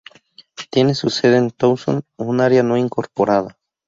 [0.71, 3.59] Tiene su sede en Towson, un área no incorporada.